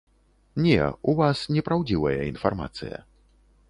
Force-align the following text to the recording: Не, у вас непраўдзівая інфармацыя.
Не, 0.65 0.77
у 1.13 1.15
вас 1.21 1.45
непраўдзівая 1.59 2.17
інфармацыя. 2.35 3.05